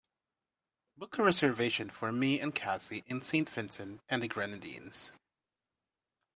[0.97, 5.11] Book a reservation for me and cassie in Saint Vincent and the Grenadines